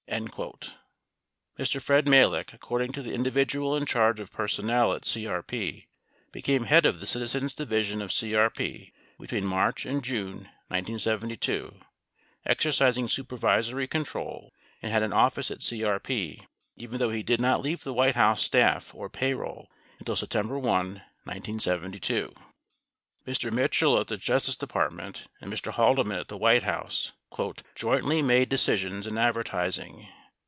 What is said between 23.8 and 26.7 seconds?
at the Justice Department and Mr. Haldeman at the White